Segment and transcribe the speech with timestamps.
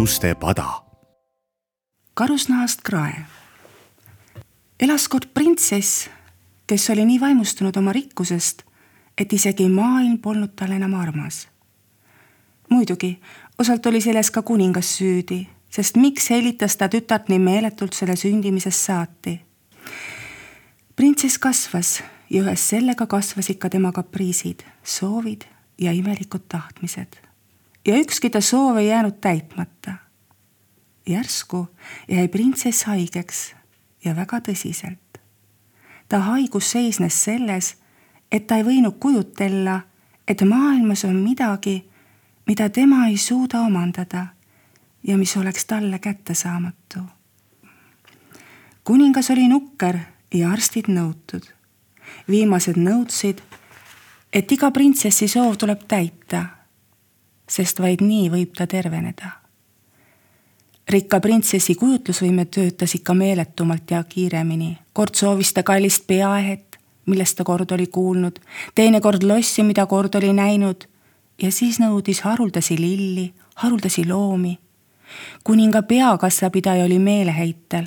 [0.00, 0.82] jutuste pada.
[2.14, 3.26] karusnahast krae.
[4.80, 6.08] elas kord printsess,
[6.66, 8.62] kes oli nii vaimustunud oma rikkusest,
[9.18, 11.48] et isegi maailm polnud talle enam armas.
[12.70, 13.20] muidugi,
[13.58, 18.80] osalt oli selles ka kuningas süüdi, sest miks hellitas ta tütart nii meeletult selle sündimisest
[18.80, 19.40] saati.
[20.96, 25.44] printsess kasvas ja ühes sellega kasvasid ka tema kapriisid, soovid
[25.78, 27.29] ja imelikud tahtmised.
[27.86, 29.92] Ja ükski ta soov ei jäänud täitmata.
[31.06, 31.68] järsku
[32.08, 33.54] jäi printsess haigeks
[34.04, 35.20] ja väga tõsiselt.
[36.08, 37.76] ta haigus seisnes selles,
[38.32, 39.80] et ta ei võinud kujutella,
[40.28, 41.90] et maailmas on midagi,
[42.46, 44.26] mida tema ei suuda omandada
[45.02, 47.00] ja mis oleks talle kättesaamatu.
[48.84, 49.98] kuningas oli nukker
[50.34, 51.42] ja arstid nõutud.
[52.28, 53.42] viimased nõudsid
[54.32, 56.44] et iga printsessi soov tuleb täita,
[57.50, 59.36] sest vaid nii võib ta terveneda.
[60.90, 64.78] rikka printsessi kujutlusvõime töötas ikka meeletumalt ja kiiremini.
[64.92, 68.40] kord soovis ta kallist peaehet, millest ta kord oli kuulnud,
[68.74, 70.84] teinekord lossi, mida kord oli näinud
[71.42, 74.58] ja siis nõudis haruldasi lilli, haruldasi loomi.
[75.44, 77.86] kuninga peakassapidaja oli meeleheitel,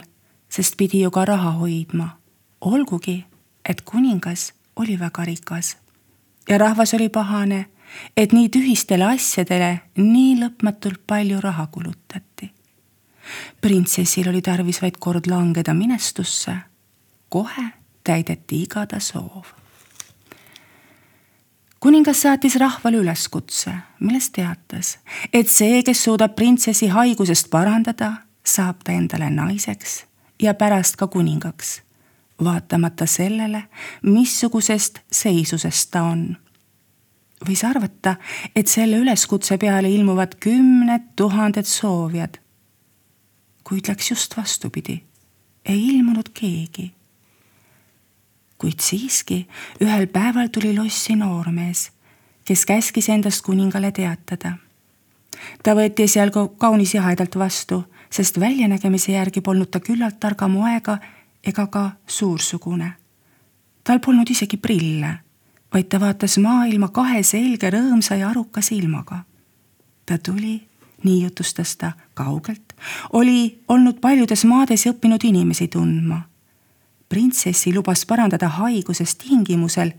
[0.50, 2.18] sest pidi ju ka raha hoidma,
[2.62, 3.26] olgugi
[3.70, 5.78] et kuningas oli väga rikas
[6.50, 7.66] ja rahvas oli pahane,
[8.18, 12.52] et nii tühistele asjadele nii lõpmatult palju raha kulutati.
[13.62, 16.56] printsessil oli tarvis vaid kord langeda minestusse.
[17.30, 17.66] kohe
[18.04, 19.46] täideti iga ta soov.
[21.80, 25.00] kuningas saatis rahvale üleskutse, milles teatas,
[25.34, 28.14] et see, kes suudab printsessi haigusest parandada,
[28.46, 30.06] saab ta endale naiseks
[30.42, 31.82] ja pärast ka kuningaks
[32.44, 33.64] vaatamata sellele,
[34.02, 36.38] missugusest seisusest ta on.
[37.48, 38.16] Võis arvata,
[38.56, 42.40] et selle üleskutse peale ilmuvad kümned tuhanded soovijad.
[43.64, 45.04] kuid läks just vastupidi,
[45.66, 46.94] ei ilmunud keegi.
[48.58, 49.48] kuid siiski
[49.82, 51.92] ühel päeval tuli lossi noormees,
[52.46, 54.58] kes käskis endast kuningale teatada.
[55.64, 60.98] ta võeti esialgu kaunis jahedalt vastu, sest väljanägemise järgi polnud ta küllalt targa moega
[61.44, 62.94] ega ka suursugune.
[63.84, 65.23] tal polnud isegi prille,
[65.74, 69.24] vaid ta vaatas maailma kahe selge, rõõmsa ja aruka silmaga.
[70.06, 70.68] ta tuli,
[71.04, 72.74] nii jutustas ta kaugelt,
[73.14, 76.22] oli olnud paljudes maades ja õppinud inimesi tundma.
[77.10, 79.92] printsessi lubas parandada haiguses tingimusel,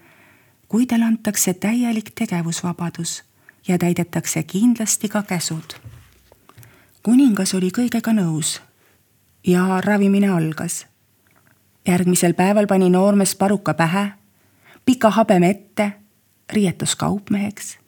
[0.68, 3.22] kui talle antakse täielik tegevusvabadus
[3.68, 5.74] ja täidetakse kindlasti ka käsud.
[7.02, 8.60] kuningas oli kõigega nõus
[9.46, 10.86] ja ravimine algas
[11.88, 14.12] järgmisel päeval pani noormees paruka pähe,
[14.84, 15.92] pika habeme ette,
[16.52, 17.78] riietus kaupmeheks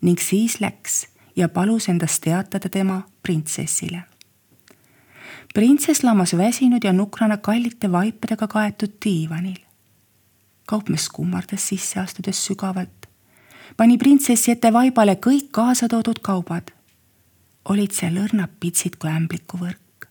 [0.00, 1.06] ning siis läks
[1.36, 4.02] ja palus endast teatada tema printsessile.
[5.54, 9.58] printsess lamas väsinud ja nukrana kallite vaipadega kaetud diivanil.
[10.66, 13.06] kaupmees kummardas sisse astudes sügavalt,
[13.76, 16.70] pani printsessi ette vaibale kõik kaasa toodud kaubad.
[17.68, 20.08] olid seal õrnad pitsid kui ämblikuvõrk,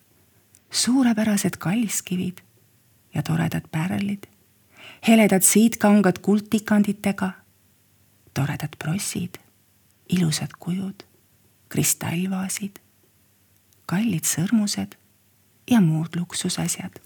[0.72, 2.42] suurepärased kalliskivid
[3.14, 4.33] ja toredad pärlid,
[5.08, 7.32] heledad siidkangad kuldtikanditega,
[8.34, 9.36] toredad prossid,
[10.10, 11.04] ilusad kujud,
[11.70, 12.80] kristallvaasid,
[13.86, 14.96] kallid sõrmused
[15.70, 17.00] ja muud luksusasjad.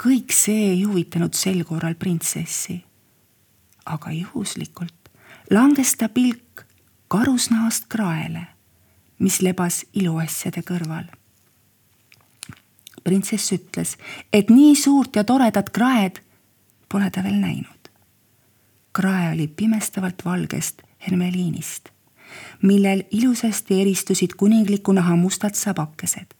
[0.00, 2.84] kõik see ei huvitanud sel korral printsessi.
[3.84, 5.10] aga juhuslikult
[5.50, 6.64] langes ta pilk
[7.08, 8.46] karusnahast kraele,
[9.18, 11.04] mis lebas iluasjade kõrval
[13.04, 13.96] printsess ütles,
[14.32, 16.20] et nii suurt ja toredat kraed
[16.92, 17.90] pole ta veel näinud.
[18.92, 21.88] krae oli pimestavalt valgest hermeliinist,
[22.62, 26.34] millel ilusasti eristusid kuningliku naha mustad sabakesed.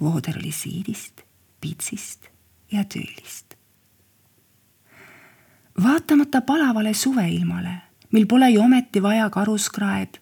[0.00, 1.20] vooder oli siidist,
[1.60, 2.26] pitsist
[2.72, 3.54] ja tüülist.
[5.82, 7.74] vaatamata palavale suveilmale,
[8.12, 10.18] mil pole ju ometi vaja karuskraed,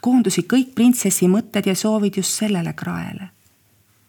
[0.00, 3.28] koondusid kõik printsessi mõtted ja soovid just sellele kraele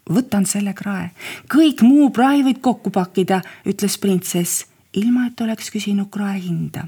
[0.09, 1.11] võtan selle krae,
[1.47, 6.87] kõik muu prae võid kokku pakkida, ütles printsess, ilma et oleks küsinud krae hinda.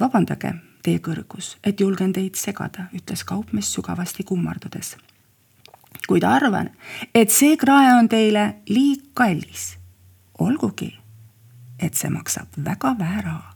[0.00, 0.52] vabandage,
[0.82, 4.96] teie kõrgus, et julgen teid segada, ütles kaupmees sügavasti kummardudes.
[6.06, 6.70] kuid arvan,
[7.14, 9.76] et see krae on teile liig kallis.
[10.38, 10.98] olgugi,
[11.78, 13.54] et see maksab väga vähe raha.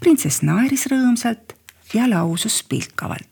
[0.00, 1.54] printsess naeris rõõmsalt
[1.94, 3.28] ja lausus pilkavalt.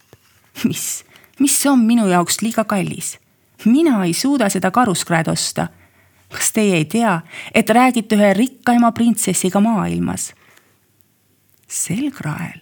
[0.65, 1.05] mis,
[1.41, 3.19] mis on minu jaoks liiga kallis
[3.65, 5.69] mina ei suuda seda karuskraed osta.
[6.33, 7.21] Kas teie ei tea,
[7.55, 10.33] et räägite ühe rikkaima printsessiga maailmas?
[11.69, 12.61] sel krael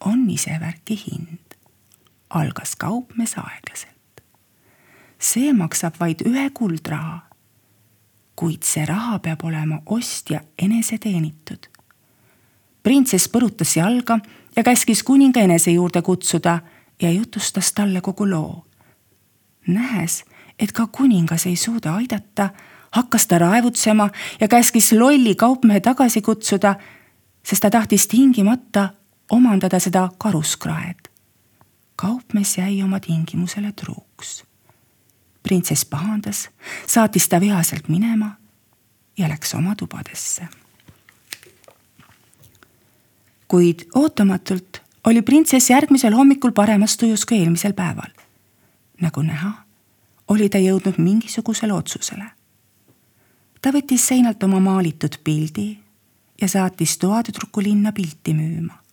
[0.00, 1.56] on isevärki hind.
[2.30, 4.22] algas kaupmees aeglaselt.
[5.18, 7.20] see maksab vaid ühe kuldraha.
[8.36, 11.66] kuid see raha peab olema ostja enese teenitud.
[12.82, 14.18] printsess põrutas jalga
[14.56, 16.60] ja käskis kuninga enese juurde kutsuda
[17.02, 18.66] ja jutustas talle kogu loo.
[19.66, 20.24] nähes,
[20.58, 22.50] et ka kuningas ei suuda aidata,
[22.96, 24.10] hakkas ta raevutsema
[24.40, 26.74] ja käskis lolli kaupmehe tagasi kutsuda,
[27.42, 28.88] sest ta tahtis tingimata
[29.30, 31.08] omandada seda karuskraed.
[31.96, 34.44] kaupmees jäi oma tingimusele truuks.
[35.42, 36.48] printsess pahandas,
[36.86, 38.36] saatis ta vihaselt minema
[39.18, 40.48] ja läks oma tubadesse.
[43.48, 48.10] kuid ootamatult oli printsess järgmisel hommikul paremas tujus kui eelmisel päeval.
[49.00, 49.52] nagu näha,
[50.28, 52.35] oli ta jõudnud mingisugusele otsusele.
[53.66, 55.72] Ta võttis seinalt oma maalitud pildi
[56.40, 58.86] ja saatis toatüdruku linna pilti müüma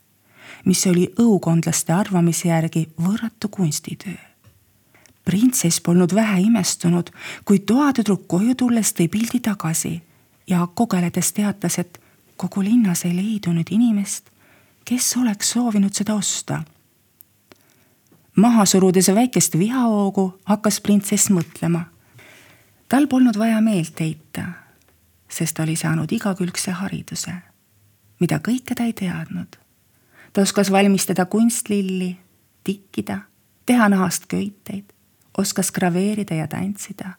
[0.66, 4.18] mis oli õukondlaste arvamise järgi võrratu kunstitöö.
[5.26, 7.10] printsess polnud vähe imestunud,
[7.46, 10.02] kui toatüdruk koju tulles tõi pildi tagasi
[10.48, 12.00] ja kogeledes teatas, et
[12.38, 14.30] kogu linnas ei leidunud inimest,
[14.86, 16.64] kes oleks soovinud seda osta.
[18.36, 21.86] maha surudes väikest vihahoogu, hakkas printsess mõtlema.
[22.90, 24.63] tal polnud vaja meelt heita,
[25.34, 27.34] sest ta oli saanud igakülgse hariduse,
[28.20, 29.64] mida kõike ta ei teadnud
[30.34, 32.18] ta oskas valmistada kunstlilli,
[32.64, 33.18] tikkida,
[33.66, 34.84] teha nahast köiteid,
[35.38, 37.10] oskas graveerida ja tantsida.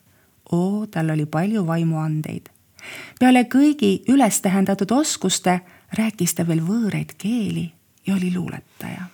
[0.53, 2.49] oo, tal oli palju vaimuandeid.
[3.19, 5.61] peale kõigi üles tähendatud oskuste
[5.93, 7.73] rääkis ta veel võõraid keeli
[8.07, 9.07] ja oli luuletaja.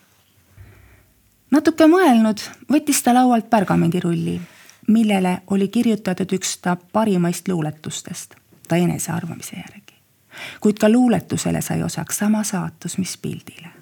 [1.50, 2.40] natuke mõelnud,
[2.72, 4.40] võttis ta laualt pergamendirulli,
[4.88, 8.34] millele oli kirjutatud üks ta parimaist luuletustest,
[8.70, 9.98] ta enesearvamise järgi.
[10.60, 13.80] kuid ka luuletusele sai osaks sama saatus, mis pildile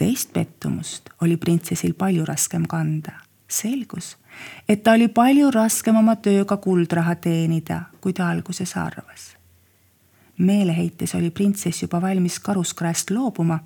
[0.00, 3.12] teist pettumust oli printsessil palju raskem kanda.
[3.50, 4.16] selgus,
[4.68, 9.36] et ta oli palju raskem oma tööga kuldraha teenida, kui ta alguses arvas.
[10.38, 13.58] meeleheites oli printsess juba valmis karuskraest loobuma,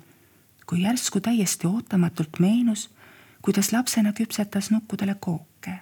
[0.65, 2.89] kui järsku täiesti ootamatult meenus,
[3.41, 5.79] kuidas lapsena küpsetas nukkudele kooke.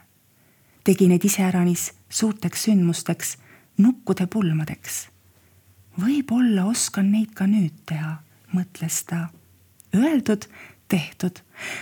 [0.83, 3.37] tegi neid iseäranis suurteks sündmusteks,
[3.77, 5.07] nukkude pulmadeks.
[5.99, 8.17] võib-olla oskan neid ka nüüd teha,
[8.53, 9.29] mõtles ta
[9.95, 10.45] Öeldud,
[10.87, 11.39] tehtud.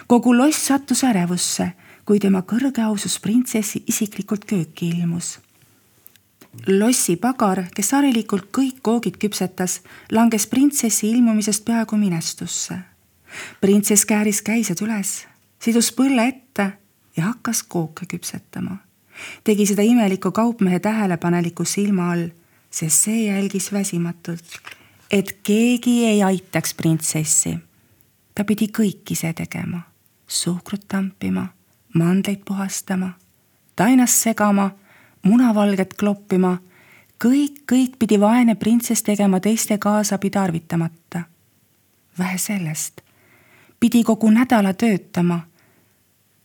[0.07, 1.71] kogu loss sattus ärevusse,
[2.05, 5.39] kui tema kõrge ausus printsessi isiklikult kööki ilmus.
[6.67, 12.79] lossi pagar, kes harilikult kõik koogid küpsetas, langes printsessi ilmumisest peaaegu minestusse.
[13.61, 15.25] printsess kääris käised üles,
[15.59, 16.71] sidus põlle ette
[17.17, 18.77] ja hakkas kooke küpsetama.
[19.43, 22.29] Tegi seda imeliku kaupmehe tähelepaneliku silma all,
[22.71, 24.61] sest see jälgis väsimatult,
[25.11, 27.57] et keegi ei aitaks printsessi
[28.35, 29.81] ta pidi kõik ise tegema,
[30.27, 31.47] suhkrut tampima,
[31.93, 33.13] mandleid puhastama,
[33.75, 34.71] tainast segama,
[35.27, 36.57] munavalget kloppima,
[37.21, 41.23] kõik, kõik pidi vaene printsess tegema teiste kaasabi tarvitamata.
[42.19, 43.01] vähe sellest,
[43.79, 45.39] pidi kogu nädala töötama,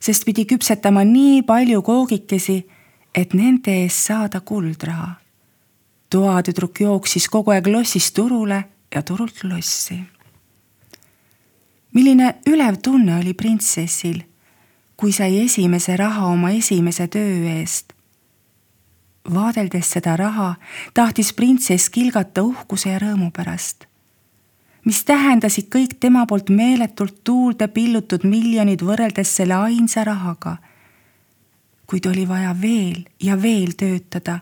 [0.07, 2.61] sest pidi küpsetama nii palju koogikesi,
[3.15, 5.15] et nende eest saada kuldraha.
[6.11, 8.65] toatüdruk jooksis kogu aeg lossist turule
[8.95, 9.99] ja turult lossi
[11.97, 14.21] milline ülev tunne oli printsessil,
[15.01, 17.93] kui sai esimese raha oma esimese töö eest.
[19.35, 20.55] vaadeldes seda raha,
[20.95, 23.89] tahtis printsess kilgata uhkuse ja rõõmu pärast,
[24.87, 30.57] mis tähendasid kõik tema poolt meeletult tuulde pillutud miljonid võrreldes selle ainsa rahaga.
[31.87, 34.41] kuid oli vaja veel ja veel töötada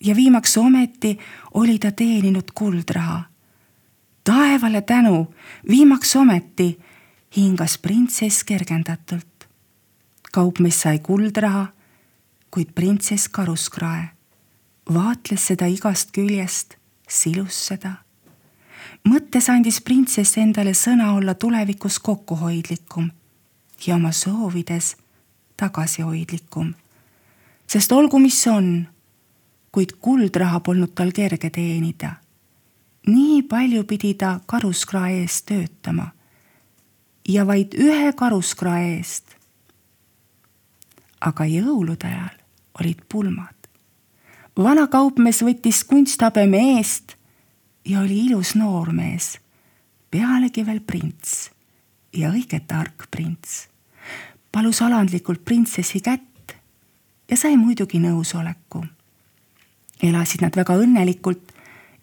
[0.00, 1.18] ja viimaks ometi
[1.54, 3.36] oli ta teeninud kuldraha
[4.26, 5.34] taevale tänu,
[5.68, 6.78] viimaks ometi,
[7.36, 9.26] hingas printsess kergendatult.
[10.32, 11.66] kaupmees sai kuldraha,
[12.50, 14.08] kuid printsess karuskrae,
[14.94, 16.76] vaatles seda igast küljest,
[17.08, 18.05] silus seda.
[19.06, 23.10] Mõttes andis printsess endale sõna olla tulevikus kokkuhoidlikum
[23.86, 24.96] ja oma soovides
[25.56, 26.74] tagasihoidlikum.
[27.66, 28.86] sest olgu, mis on,
[29.72, 32.14] kuid kuldraha polnud tal kerge teenida
[33.06, 36.10] nii palju pidi ta karuskrae eest töötama
[37.28, 39.24] ja vaid ühe karuskrae eest.
[41.20, 42.34] aga jõulude ajal
[42.80, 43.54] olid pulmad.
[44.56, 47.16] vana kaupmees võttis kunsthabeme eest
[47.86, 49.38] ja oli ilus noormees,
[50.10, 51.50] pealegi veel prints
[52.12, 53.68] ja õige tark prints.
[54.52, 56.56] palus alandlikult printsessi kätt
[57.30, 58.84] ja sai muidugi nõusoleku.
[60.02, 61.52] elasid nad väga õnnelikult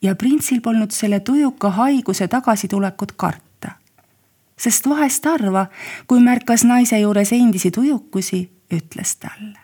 [0.02, 3.72] ja printsil polnud selle tujuka haiguse tagasitulekut karta.
[4.58, 5.68] sest vahest harva,
[6.08, 9.60] kui märkas naise juures endisi tujukusi, ütles talle.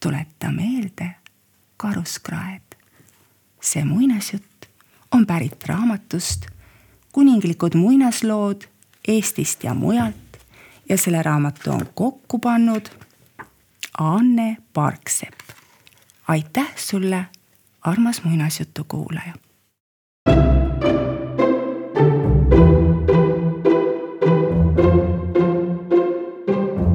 [0.00, 1.14] tuleta meelde,
[1.76, 2.76] karuskraed.
[3.60, 4.51] see muinasjutt
[5.12, 6.46] on pärit raamatust
[7.12, 8.62] Kuninglikud muinaslood
[9.08, 10.14] Eestist ja mujalt
[10.88, 12.86] ja selle raamatu on kokku pannud
[13.98, 15.40] Anne Parksepp.
[16.28, 17.26] aitäh sulle,
[17.80, 19.32] armas muinasjutu kuulaja.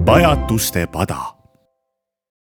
[0.06, 1.37] pajatuste pada